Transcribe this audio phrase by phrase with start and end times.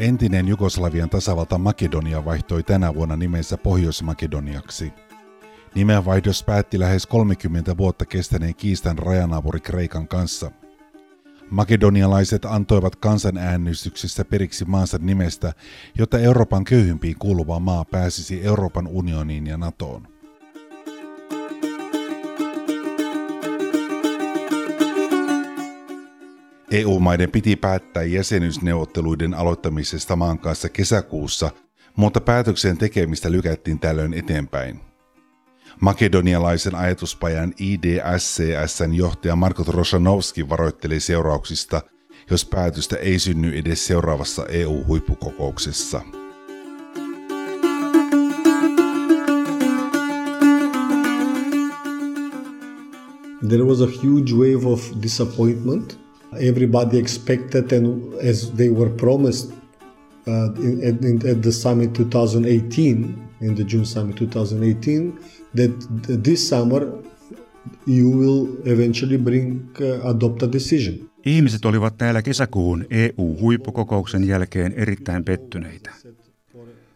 [0.00, 4.92] Entinen Jugoslavian tasavalta Makedonia vaihtoi tänä vuonna nimensä Pohjois-Makedoniaksi.
[5.74, 10.50] Nimenvaihdos päätti lähes 30 vuotta kestäneen kiistan rajanaapuri Kreikan kanssa.
[11.50, 15.52] Makedonialaiset antoivat kansanäänestyksessä periksi maansa nimestä,
[15.98, 20.08] jotta Euroopan köyhimpiin kuuluva maa pääsisi Euroopan unioniin ja NATOon.
[26.70, 31.50] EU-maiden piti päättää jäsenyysneuvotteluiden aloittamisesta maan kanssa kesäkuussa,
[31.96, 34.80] mutta päätöksen tekemistä lykättiin tällöin eteenpäin.
[35.80, 41.82] Makedonialaisen ajatuspajan IDSCSn johtaja Marko Roshanovski varoitteli seurauksista,
[42.30, 46.02] jos päätöstä ei synny edes seuraavassa EU-huippukokouksessa.
[53.48, 55.99] There was a huge wave of disappointment
[56.38, 59.52] everybody expected and as they were promised
[60.26, 65.18] uh, in, in, at the summit 2018 in the june summit 2018
[65.54, 66.86] that this summer
[67.86, 75.24] you will eventually bring uh, adopt a decision Ihmiset olivat täällä kesäkuun EU-huippukokouksen jälkeen erittäin
[75.24, 75.90] pettyneitä.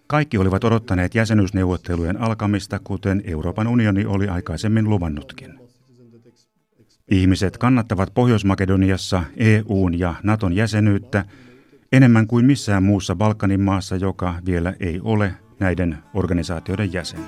[0.07, 5.64] Kaikki olivat odottaneet jäsenyysneuvottelujen alkamista, kuten Euroopan unioni oli aikaisemmin luvannutkin.
[7.11, 11.25] Ihmiset kannattavat Pohjois-Makedoniassa EUn ja Naton jäsenyyttä
[11.93, 17.21] enemmän kuin missään muussa Balkanin maassa, joka vielä ei ole näiden organisaatioiden jäsen.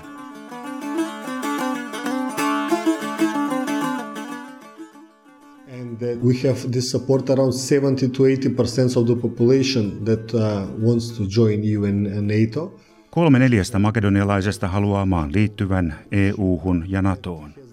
[5.81, 10.41] And we have this support around 70 to 80% of the population that uh,
[10.89, 12.81] wants to join EU and NATO.
[13.11, 17.66] Kolme neljästä makedonialaisesta haluaa maan liittyvän EU-hun ja NATOon.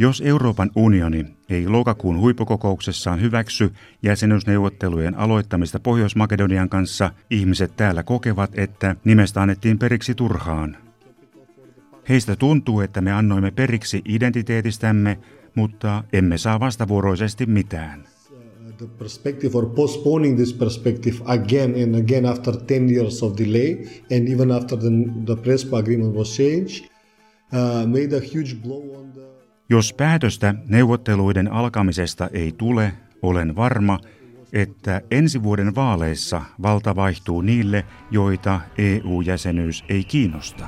[0.00, 3.70] Jos Euroopan unioni ei lokakuun huippukokouksessaan hyväksy
[4.02, 10.76] jäsenyysneuvottelujen aloittamista Pohjois-Makedonian kanssa, ihmiset täällä kokevat, että nimestä annettiin periksi turhaan.
[12.08, 15.18] Heistä tuntuu, että me annoimme periksi identiteetistämme,
[15.54, 18.04] mutta emme saa vastavuoroisesti mitään.
[18.78, 23.86] The perspective or postponing this perspective again and again after 10 years of delay
[24.16, 24.90] and even after the,
[25.26, 26.84] the Prespa agreement was changed
[27.52, 29.29] uh, made a huge blow on the
[29.70, 32.92] jos päätöstä neuvotteluiden alkamisesta ei tule,
[33.22, 33.98] olen varma,
[34.52, 40.66] että ensi vuoden vaaleissa valta vaihtuu niille, joita EU-jäsenyys ei kiinnosta.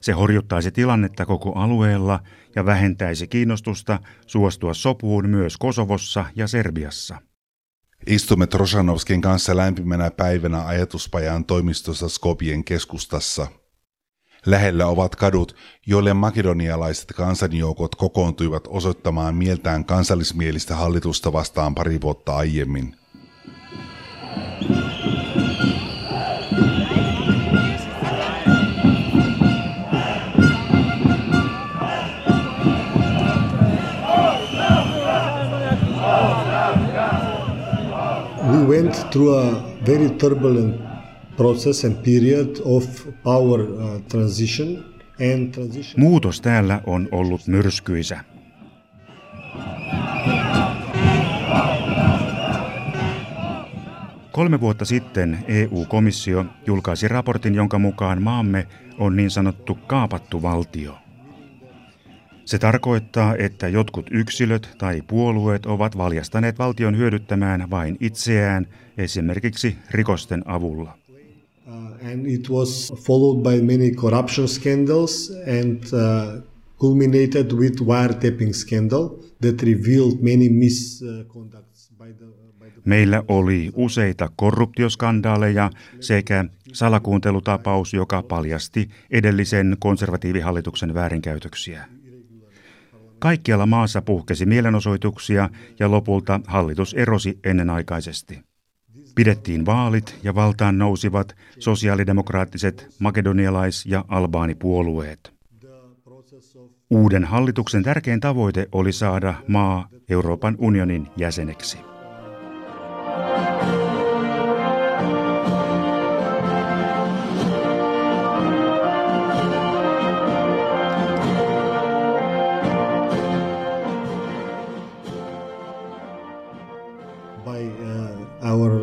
[0.00, 2.20] Se horjuttaisi tilannetta koko alueella
[2.56, 7.18] ja vähentäisi kiinnostusta suostua sopuun myös Kosovossa ja Serbiassa.
[8.06, 13.46] Istumme Trosanovskin kanssa lämpimänä päivänä ajatuspajan toimistossa Skopien keskustassa.
[14.46, 15.56] Lähellä ovat kadut,
[15.86, 22.96] joille makedonialaiset kansanjoukot kokoontuivat osoittamaan mieltään kansallismielistä hallitusta vastaan pari vuotta aiemmin.
[38.66, 40.80] Went through a very turbulent
[41.36, 42.84] process and period of
[43.22, 44.84] power uh, transition
[45.32, 46.00] and transition.
[46.00, 48.20] Muutos täällä on ollut myrskyisä.
[54.32, 58.66] Kolme vuotta sitten EU-komissio julkaisi raportin, jonka mukaan maamme
[58.98, 60.98] on niin sanottu kaapattu valtio–
[62.46, 68.66] se tarkoittaa, että jotkut yksilöt tai puolueet ovat valjastaneet valtion hyödyttämään vain itseään,
[68.98, 70.98] esimerkiksi rikosten avulla.
[71.66, 71.72] Uh,
[72.12, 76.42] and it was followed by many corruption scandals and uh,
[76.78, 79.08] culminated with wiretapping scandal
[79.40, 82.26] that revealed many misconducts by the,
[82.84, 85.70] Meillä oli useita korruptioskandaaleja
[86.00, 91.95] sekä salakuuntelutapaus, joka paljasti edellisen konservatiivihallituksen väärinkäytöksiä.
[93.18, 98.40] Kaikkialla maassa puhkesi mielenosoituksia ja lopulta hallitus erosi ennenaikaisesti.
[99.14, 105.32] Pidettiin vaalit ja valtaan nousivat sosiaalidemokraattiset makedonialais- ja albaanipuolueet.
[106.90, 111.95] Uuden hallituksen tärkein tavoite oli saada maa Euroopan unionin jäseneksi.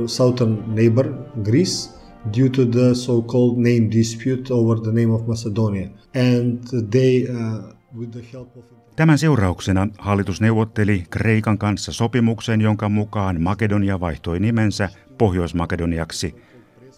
[0.07, 1.07] Southern neighbor
[1.43, 1.89] Greece
[2.37, 5.89] due to the so-called name dispute over the name of Macedonia.
[6.15, 6.59] And
[6.91, 8.65] they, uh, with the help of
[8.95, 16.35] Tämän seurauksena hallitus neuvotteli Kreikan kanssa sopimuksen, jonka mukaan Makedonia vaihtoi nimensä Pohjois-Makedoniaksi,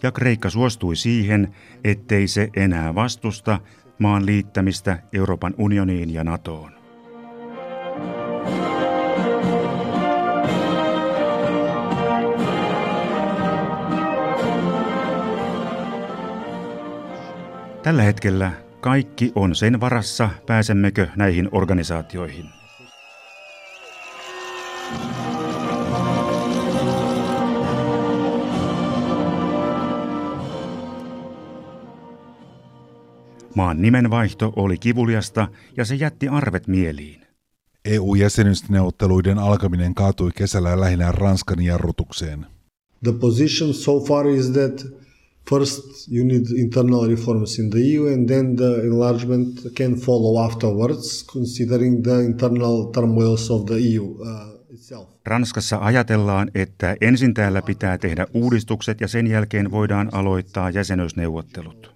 [0.02, 1.54] ja Kreikka suostui siihen,
[1.84, 3.60] ettei se enää vastusta
[3.98, 6.72] maan liittämistä Euroopan unioniin ja NATOon.
[17.86, 22.46] Tällä hetkellä kaikki on sen varassa, pääsemmekö näihin organisaatioihin.
[33.54, 37.20] Maan nimenvaihto oli kivuliasta ja se jätti arvet mieliin.
[37.84, 42.46] EU-jäsenyysneuvotteluiden alkaminen kaatui kesällä lähinnä Ranskan jarrutukseen.
[43.04, 45.05] The position so far is that
[45.50, 51.26] first you need internal reforms in the EU and then the enlargement can follow afterwards
[51.32, 54.56] considering the internal turmoils of the EU uh.
[55.26, 61.94] Ranskassa ajatellaan, että ensin täällä pitää tehdä uudistukset ja sen jälkeen voidaan aloittaa jäsenyysneuvottelut.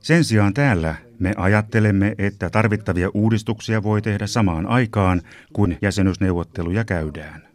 [0.00, 5.22] Sen sijaan täällä me ajattelemme, että tarvittavia uudistuksia voi tehdä samaan aikaan,
[5.52, 7.53] kun jäsenyysneuvotteluja käydään.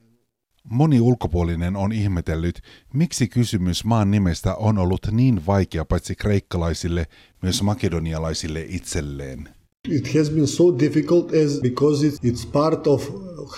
[0.64, 2.62] Moni ulkopuolinen on ihmetellyt,
[2.94, 7.06] miksi kysymys maan nimestä on ollut niin vaikea paitsi kreikkalaisille,
[7.42, 9.50] myös makedonialaisille itselleen.
[9.90, 13.10] It has been so difficult as because it's part of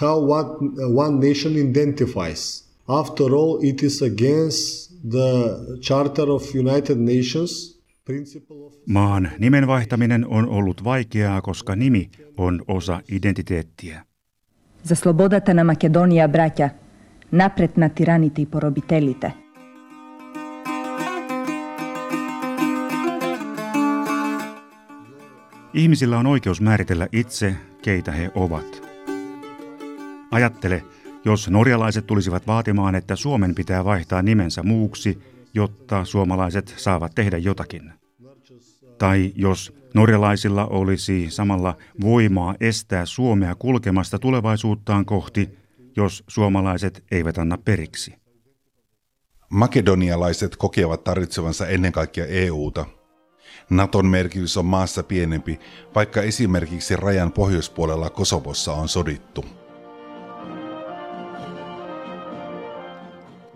[0.01, 0.47] how what
[0.95, 2.71] one nation identifies.
[2.87, 7.81] After all, it is against the Charter of United Nations,
[8.85, 14.05] Maan nimen vaihtaminen on ollut vaikeaa, koska nimi on osa identiteettiä.
[14.87, 16.69] Za slobodata na Makedonija, braća,
[17.31, 19.33] napred na tiranite i porobitelite.
[25.73, 28.81] Ihmisillä on oikeus määritellä itse, keitä he ovat.
[30.31, 30.83] Ajattele,
[31.25, 35.19] jos norjalaiset tulisivat vaatimaan, että Suomen pitää vaihtaa nimensä muuksi,
[35.53, 37.93] jotta suomalaiset saavat tehdä jotakin.
[38.97, 45.60] Tai jos norjalaisilla olisi samalla voimaa estää Suomea kulkemasta tulevaisuuttaan kohti,
[45.95, 48.13] jos suomalaiset eivät anna periksi.
[49.49, 52.85] Makedonialaiset kokevat tarvitsevansa ennen kaikkea EUta.
[53.69, 55.59] Naton merkitys on maassa pienempi,
[55.95, 59.45] vaikka esimerkiksi rajan pohjoispuolella Kosovossa on sodittu.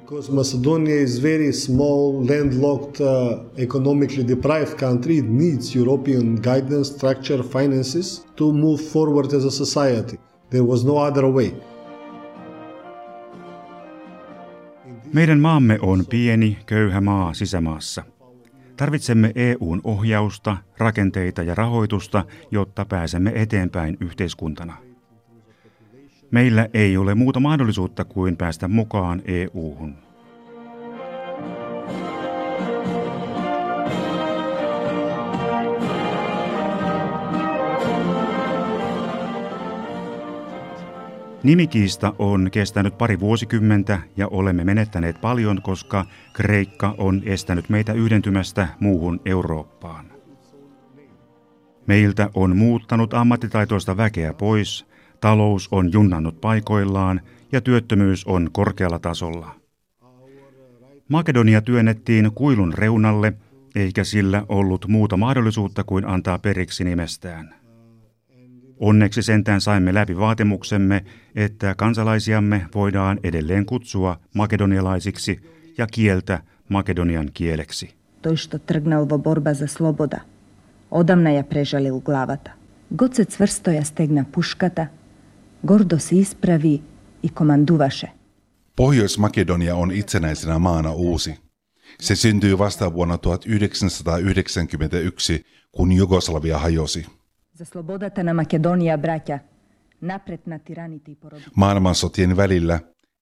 [0.01, 7.43] Because Macedonia is very small, landlocked, uh, economically deprived country, it needs European guidance, structure,
[7.43, 10.19] finances to move forward as a society.
[10.49, 11.53] There was no other way.
[15.13, 18.03] Meidän maamme on pieni, köyhä maa sisämaassa.
[18.77, 24.77] Tarvitsemme EUn ohjausta, rakenteita ja rahoitusta, jotta pääsemme eteenpäin yhteiskuntana.
[26.31, 29.95] Meillä ei ole muuta mahdollisuutta kuin päästä mukaan EUhun.
[41.45, 48.67] Nimikiista on kestänyt pari vuosikymmentä ja olemme menettäneet paljon, koska Kreikka on estänyt meitä yhdentymästä
[48.79, 50.05] muuhun Eurooppaan.
[51.87, 54.85] Meiltä on muuttanut ammattitaitoista väkeä pois,
[55.21, 59.55] talous on junnannut paikoillaan ja työttömyys on korkealla tasolla.
[61.09, 63.33] Makedonia työnnettiin kuilun reunalle,
[63.75, 67.64] eikä sillä ollut muuta mahdollisuutta kuin antaa periksi nimestään.
[68.79, 71.05] Onneksi sentään saimme läpi vaatimuksemme,
[71.35, 75.39] että kansalaisiamme voidaan edelleen kutsua makedonialaisiksi
[75.77, 76.39] ja kieltä
[76.69, 77.95] makedonian kieleksi.
[78.21, 80.21] Toista trgnalvo borba za sloboda.
[80.91, 82.51] Odamna ja prežalil glavata.
[82.97, 84.87] God se cvrsto ja stegna puškata,
[85.67, 86.81] gordo se ispravi
[87.23, 88.07] i komanduvaše.
[88.75, 91.35] Pohjois-Makedonia on itsenäisenä maana uusi.
[92.01, 97.05] Se syntyi vasta vuonna 1991, kun Jugoslavia hajosi.
[97.57, 98.21] Za slobodata.
[101.55, 102.79] Maailmansotien välillä,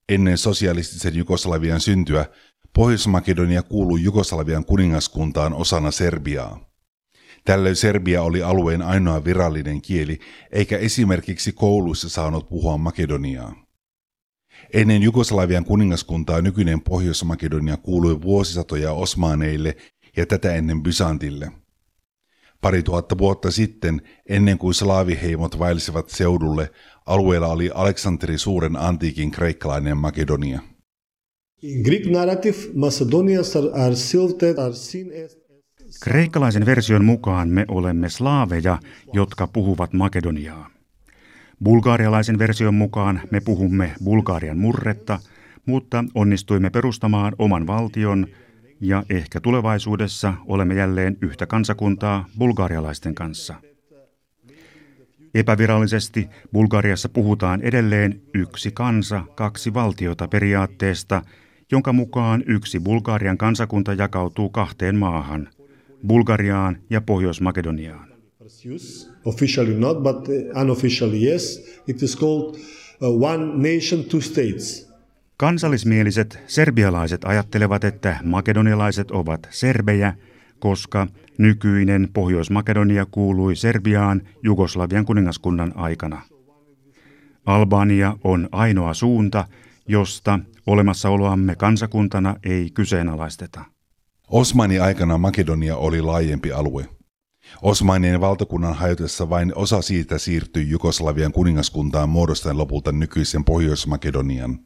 [0.08, 2.26] ennen sosialistisen Jugoslavian syntyä,
[2.72, 6.70] Pohjois-Makedonia kuului Jugoslavian kuningaskuntaan osana Serbiaa.
[7.44, 10.18] Tällöin Serbia oli alueen ainoa virallinen kieli,
[10.52, 13.54] eikä esimerkiksi kouluissa saanut puhua makedoniaa.
[14.72, 19.76] Ennen Jugoslavian kuningaskuntaa nykyinen Pohjois-Makedonia kuului vuosisatoja osmaaneille
[20.16, 21.52] ja tätä ennen Bysantille–
[22.64, 26.70] Pari tuhatta vuotta sitten, ennen kuin slaaviheimot vaelsivat seudulle,
[27.06, 30.60] alueella oli Aleksanteri suuren antiikin kreikkalainen Makedonia.
[31.62, 35.36] In Greek narrative, Macedonians are, are, silted, are seen as
[36.04, 38.78] Kreikkalaisen version mukaan me olemme slaaveja,
[39.12, 40.70] jotka puhuvat makedoniaa.
[41.64, 45.18] Bulgaarialaisen version mukaan me puhumme Bulgarian murretta,
[45.66, 48.26] mutta onnistuimme perustamaan oman valtion
[48.86, 53.54] ja ehkä tulevaisuudessa olemme jälleen yhtä kansakuntaa bulgarialaisten kanssa.
[55.34, 61.22] Epävirallisesti Bulgariassa puhutaan edelleen yksi kansa, kaksi valtiota periaatteesta,
[61.72, 65.48] jonka mukaan yksi Bulgarian kansakunta jakautuu kahteen maahan,
[66.06, 68.14] Bulgariaan ja Pohjois-Makedoniaan.
[69.24, 70.28] Officially not, but
[70.62, 71.64] unofficially yes.
[71.88, 72.54] It is called
[73.02, 74.93] uh, one nation, two states.
[75.36, 80.14] Kansallismieliset serbialaiset ajattelevat, että makedonialaiset ovat serbejä,
[80.58, 81.06] koska
[81.38, 86.22] nykyinen Pohjois-Makedonia kuului Serbiaan Jugoslavian kuningaskunnan aikana.
[87.46, 89.46] Albania on ainoa suunta,
[89.88, 93.64] josta olemassaoloamme kansakuntana ei kyseenalaisteta.
[94.28, 96.88] Osmanin aikana Makedonia oli laajempi alue.
[97.62, 104.58] Osmanien valtakunnan hajotessa vain osa siitä siirtyi Jugoslavian kuningaskuntaan muodostaen lopulta nykyisen Pohjois-Makedonian.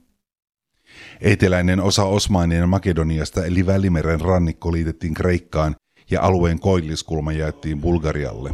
[1.21, 5.77] Eteläinen osa Osmanien Makedoniasta eli Välimeren rannikko liitettiin Kreikkaan
[6.11, 8.51] ja alueen koilliskulma jaettiin Bulgarialle.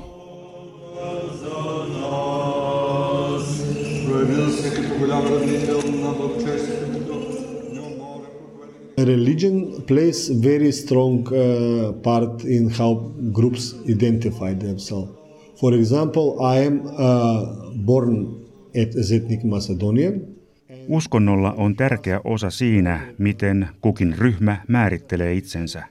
[8.96, 15.10] Religion plays very strong uh, part in how groups identify themselves.
[15.56, 18.44] For example, I am uh, born
[19.00, 20.33] as ethnic Macedonian.
[20.88, 25.84] Uskonnolla on tärkeä osa siinä, miten kukin ryhmä määrittelee itsensä.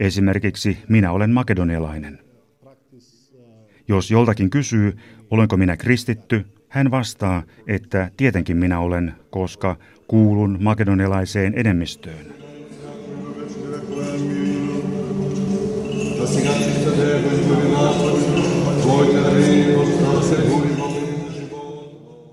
[0.00, 2.18] Esimerkiksi minä olen makedonialainen.
[3.88, 4.96] Jos joltakin kysyy,
[5.30, 9.76] olenko minä kristitty, hän vastaa, että tietenkin minä olen, koska
[10.06, 12.42] kuulun makedonialaiseen enemmistöön.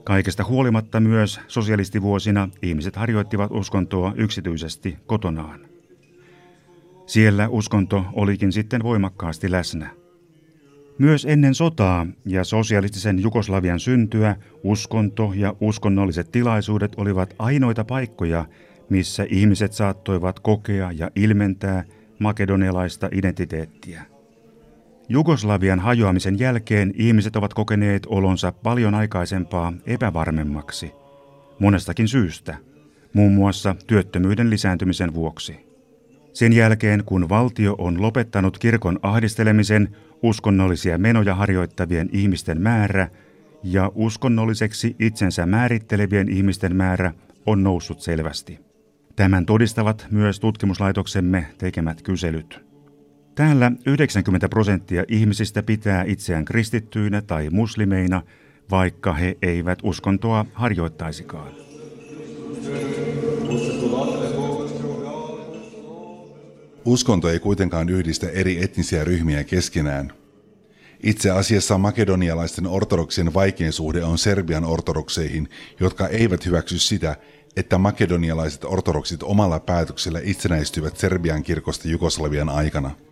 [0.09, 5.59] Kaikesta huolimatta myös sosialistivuosina ihmiset harjoittivat uskontoa yksityisesti kotonaan.
[7.05, 9.89] Siellä uskonto olikin sitten voimakkaasti läsnä.
[10.97, 18.45] Myös ennen sotaa ja sosialistisen Jugoslavian syntyä uskonto ja uskonnolliset tilaisuudet olivat ainoita paikkoja,
[18.89, 21.83] missä ihmiset saattoivat kokea ja ilmentää
[22.19, 24.18] makedonialaista identiteettiä.
[25.11, 30.91] Jugoslavian hajoamisen jälkeen ihmiset ovat kokeneet olonsa paljon aikaisempaa epävarmemmaksi,
[31.59, 32.57] monestakin syystä,
[33.13, 35.69] muun muassa työttömyyden lisääntymisen vuoksi.
[36.33, 43.07] Sen jälkeen, kun valtio on lopettanut kirkon ahdistelemisen, uskonnollisia menoja harjoittavien ihmisten määrä
[43.63, 47.13] ja uskonnolliseksi itsensä määrittelevien ihmisten määrä
[47.45, 48.59] on noussut selvästi.
[49.15, 52.68] Tämän todistavat myös tutkimuslaitoksemme tekemät kyselyt.
[53.36, 58.21] Täällä 90 prosenttia ihmisistä pitää itseään kristittyinä tai muslimeina,
[58.71, 61.51] vaikka he eivät uskontoa harjoittaisikaan.
[66.86, 70.13] Uskonto ei kuitenkaan yhdistä eri etnisiä ryhmiä keskenään.
[71.03, 77.15] Itse asiassa makedonialaisten ortodoksien vaikein suhde on Serbian ortodokseihin, jotka eivät hyväksy sitä,
[77.55, 82.91] että makedonialaiset ortodoksit omalla päätöksellä itsenäistyvät Serbian kirkosta Jugoslavian aikana–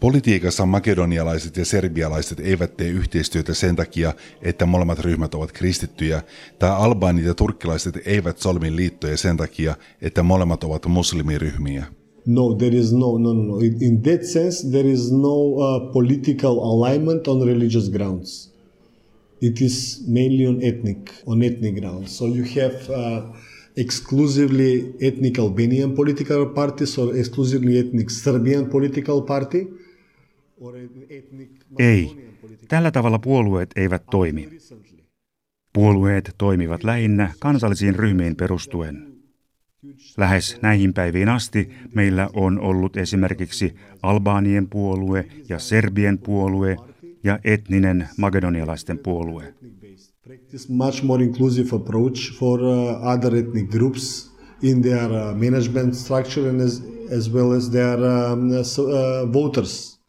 [0.00, 6.22] Politiikassa makedonialaiset ja serbialaiset eivät tee yhteistyötä sen takia, että molemmat ryhmät ovat kristittyjä,
[6.58, 11.84] tai albaanit ja turkkilaiset eivät solmi liittoja sen takia, että molemmat ovat muslimiryhmiä.
[12.26, 13.58] No, there is no, no, no, no.
[13.80, 18.54] In that sense, there is no uh, political alignment on religious grounds.
[19.40, 22.18] It is mainly on ethnic, on ethnic grounds.
[22.18, 23.36] So you have uh,
[23.76, 29.66] exclusively ethnic Albanian political parties or exclusively ethnic Serbian political party–
[31.78, 32.32] ei,
[32.68, 34.48] tällä tavalla puolueet eivät toimi.
[35.72, 39.10] Puolueet toimivat lähinnä kansallisiin ryhmiin perustuen.
[40.16, 46.76] Lähes näihin päiviin asti meillä on ollut esimerkiksi Albaanien puolue ja Serbien puolue
[47.24, 49.54] ja etninen makedonialaisten puolue.
[50.68, 52.60] much more inclusive approach for
[53.02, 54.30] other ethnic groups
[54.62, 56.82] in their management structure and as,
[57.18, 57.98] as well as their
[59.32, 59.99] voters.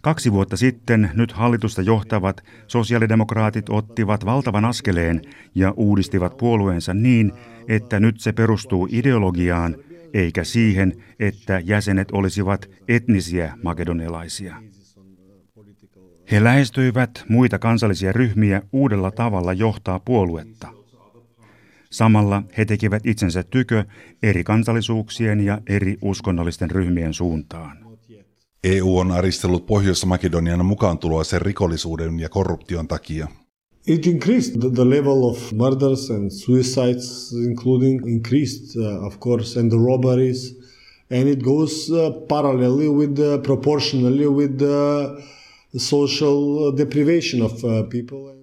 [0.00, 5.22] Kaksi vuotta sitten nyt hallitusta johtavat sosiaalidemokraatit ottivat valtavan askeleen
[5.54, 7.32] ja uudistivat puolueensa niin,
[7.68, 9.76] että nyt se perustuu ideologiaan
[10.14, 14.56] eikä siihen, että jäsenet olisivat etnisiä makedonialaisia.
[16.30, 20.68] He lähestyivät muita kansallisia ryhmiä uudella tavalla johtaa puoluetta.
[21.90, 23.84] Samalla he tekivät itsensä tykö
[24.22, 27.79] eri kansallisuuksien ja eri uskonnollisten ryhmien suuntaan.
[28.64, 33.28] EU on aristellut Pohjois-Makedonian mukaantuloa sen rikollisuuden ja korruption takia.
[33.86, 39.70] It increased the, the level of murders and suicides, including increased, uh, of course, and
[39.70, 40.60] the robberies,
[41.10, 45.22] and it goes uh, parallelly with the, proportionally with the
[45.76, 48.40] social deprivation of uh, people.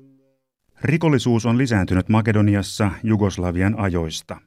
[0.82, 4.38] Rikollisuus on lisääntynyt Makedoniassa Jugoslavian ajoista.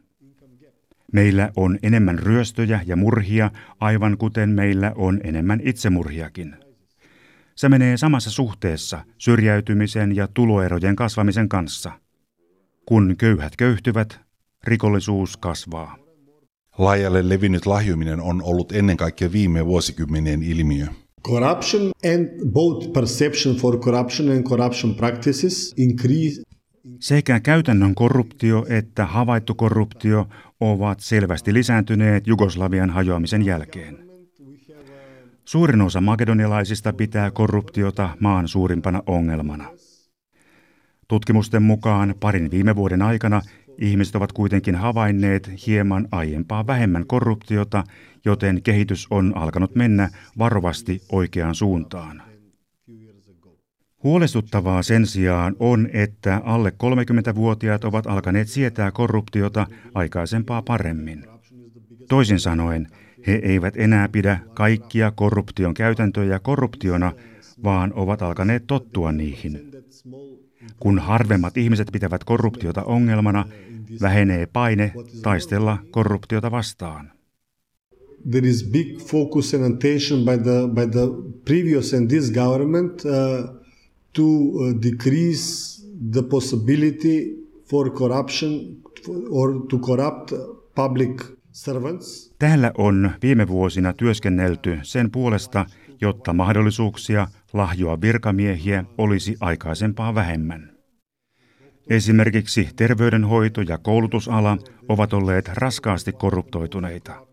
[1.12, 3.50] Meillä on enemmän ryöstöjä ja murhia,
[3.80, 6.56] aivan kuten meillä on enemmän itsemurhiakin.
[7.54, 11.92] Se menee samassa suhteessa syrjäytymisen ja tuloerojen kasvamisen kanssa.
[12.86, 14.20] Kun köyhät köyhtyvät,
[14.64, 15.96] rikollisuus kasvaa.
[16.78, 20.86] Laajalle levinnyt lahjuminen on ollut ennen kaikkea viime vuosikymmenien ilmiö.
[21.22, 26.42] Corruption and both perception for corruption and corruption practices increase
[27.00, 30.28] sekä käytännön korruptio että havaittu korruptio
[30.60, 33.98] ovat selvästi lisääntyneet Jugoslavian hajoamisen jälkeen.
[35.44, 39.64] Suurin osa makedonialaisista pitää korruptiota maan suurimpana ongelmana.
[41.08, 43.42] Tutkimusten mukaan parin viime vuoden aikana
[43.78, 47.84] ihmiset ovat kuitenkin havainneet hieman aiempaa vähemmän korruptiota,
[48.24, 52.29] joten kehitys on alkanut mennä varovasti oikeaan suuntaan.
[54.04, 61.24] Huolestuttavaa sen sijaan on, että alle 30-vuotiaat ovat alkaneet sietää korruptiota aikaisempaa paremmin.
[62.08, 62.86] Toisin sanoen,
[63.26, 67.12] he eivät enää pidä kaikkia korruption käytäntöjä korruptiona,
[67.64, 69.70] vaan ovat alkaneet tottua niihin.
[70.80, 73.44] Kun harvemmat ihmiset pitävät korruptiota ongelmana,
[74.00, 74.92] vähenee paine
[75.22, 77.12] taistella korruptiota vastaan.
[78.30, 81.06] There is big focus and attention by the, by the
[81.44, 83.59] previous and this government uh,
[84.12, 85.80] to uh, decrease
[86.12, 87.40] the possibility
[87.70, 88.76] for corruption
[89.30, 90.32] or to corrupt
[90.74, 91.22] public
[91.52, 92.34] servants.
[92.38, 95.66] Täällä on viime vuosina työskennelty sen puolesta,
[96.00, 100.70] jotta mahdollisuuksia lahjoa virkamiehiä olisi aikaisempaa vähemmän.
[101.90, 107.26] Esimerkiksi terveydenhoito ja koulutusala ovat olleet raskaasti korruptoituneita.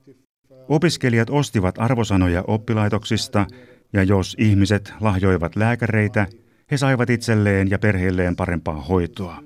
[0.69, 3.47] Opiskelijat ostivat arvosanoja oppilaitoksista,
[3.93, 6.27] ja jos ihmiset lahjoivat lääkäreitä,
[6.71, 9.37] he saivat itselleen ja perheelleen parempaa hoitoa.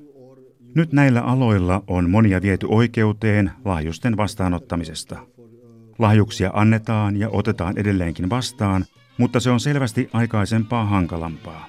[0.75, 5.19] Nyt näillä aloilla on monia viety oikeuteen lahjusten vastaanottamisesta.
[5.99, 8.85] Lahjuksia annetaan ja otetaan edelleenkin vastaan,
[9.17, 11.67] mutta se on selvästi aikaisempaa hankalampaa.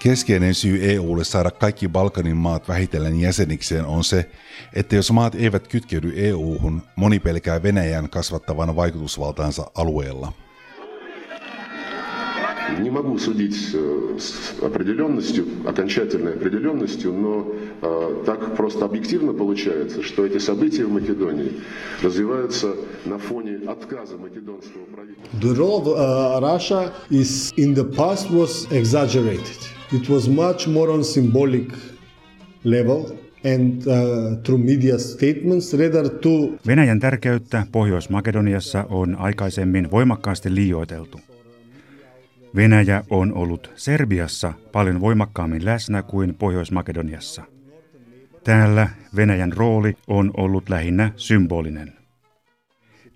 [0.00, 4.30] Keskeinen syy EUlle saada kaikki Balkanin maat vähitellen jäsenikseen on se,
[4.74, 10.32] että jos maat eivät kytkeydy EUhun, moni pelkää Venäjän kasvattavan vaikutusvaltaansa alueella.
[12.78, 17.46] Не могу судить с определенностью, окончательной определенностью, но
[17.82, 21.52] э, так просто объективно получается, что эти события в Македонии
[22.02, 25.38] развиваются на фоне отказа македонского правительства.
[25.40, 29.58] The role of uh, Russia is in the past was exaggerated.
[29.93, 31.73] It was much more on symbolic
[32.63, 33.05] level
[33.43, 36.29] and uh, through media statements rather to...
[36.67, 41.19] Venäjän tärkeyttä Pohjois-Makedoniassa on aikaisemmin voimakkaasti liioiteltu.
[42.55, 47.43] Venäjä on ollut Serbiassa paljon voimakkaammin läsnä kuin Pohjois-Makedoniassa.
[48.43, 51.93] Täällä Venäjän rooli on ollut lähinnä symbolinen.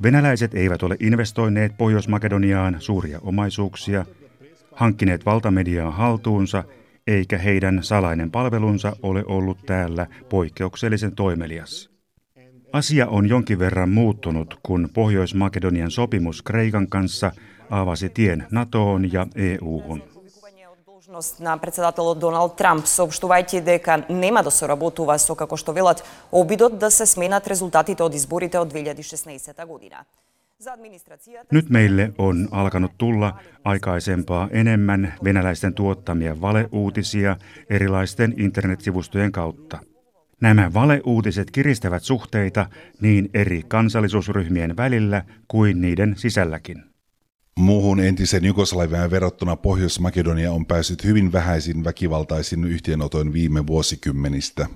[0.03, 4.05] Venäläiset eivät ole investoineet Pohjois-Makedoniaan suuria omaisuuksia–
[4.74, 6.64] hankkineet valtamediaa haltuunsa,
[7.06, 11.90] eikä heidän salainen palvelunsa ole ollut täällä poikkeuksellisen toimelias.
[12.72, 17.32] Asia on jonkin verran muuttunut, kun Pohjois-Makedonian sopimus Kreikan kanssa
[17.70, 20.02] avasi tien NATOon ja EU-hun.
[21.38, 26.78] на председателот Доналд Трамп, сообштувајќи дека нема да се работува со, како што велат, обидот
[26.78, 30.04] да се сменат резултатите од изборите од 2016 година.
[31.51, 37.37] Nyt meille on alkanut tulla aikaisempaa enemmän venäläisten tuottamia valeuutisia
[37.69, 39.79] erilaisten internetsivustojen kautta.
[40.41, 42.69] Nämä valeuutiset kiristävät suhteita
[43.01, 46.83] niin eri kansallisuusryhmien välillä kuin niiden sisälläkin.
[47.59, 54.67] Muuhun entisen Jugoslavian verrattuna Pohjois-Makedonia on päässyt hyvin vähäisin väkivaltaisin yhteenotoin viime vuosikymmenistä.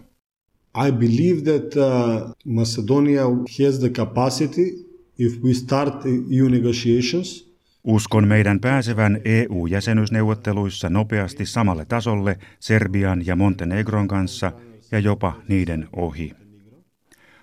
[0.87, 4.88] I believe that uh, Macedonia has the capacity
[5.19, 7.49] if we start EU negotiations.
[7.83, 14.51] Uskon meidän pääsevän EU-jäsenyysneuvotteluissa nopeasti samalle tasolle Serbian ja Montenegron kanssa
[14.91, 16.33] ja jopa niiden ohi.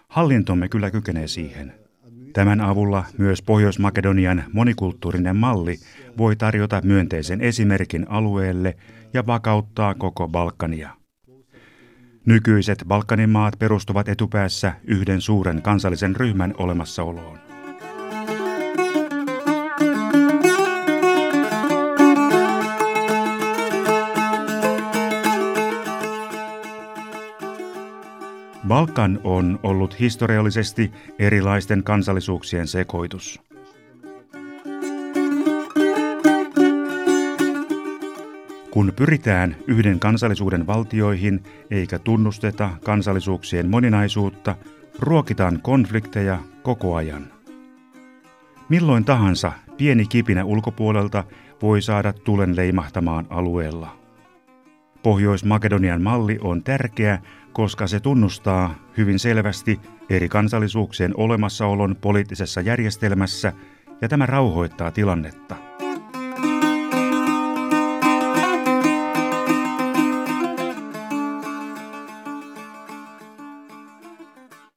[0.09, 1.73] Hallintomme kyllä kykenee siihen.
[2.33, 5.79] Tämän avulla myös Pohjois-Makedonian monikulttuurinen malli
[6.19, 8.77] voi tarjota myönteisen esimerkin alueelle
[9.15, 10.91] ja vakauttaa koko Balkania.
[12.27, 17.46] Nykyiset Balkanin maat perustuvat etupäässä yhden suuren kansallisen ryhmän olemassaoloon.
[28.69, 33.41] Balkan on ollut historiallisesti erilaisten kansallisuuksien sekoitus.
[38.71, 44.57] Kun pyritään yhden kansallisuuden valtioihin eikä tunnusteta kansallisuuksien moninaisuutta,
[44.99, 47.27] ruokitaan konflikteja koko ajan.
[48.69, 51.25] Milloin tahansa pieni kipinä ulkopuolelta
[51.63, 54.06] voi saada tulen leimahtamaan alueella.
[55.07, 57.19] Pohjois-Makedonian malli on tärkeä,
[57.53, 63.53] koska se tunnustaa hyvin selvästi eri kansallisuuksien olemassaolon poliittisessa järjestelmässä
[64.01, 65.66] ja tämä rauhoittaa tilannetta.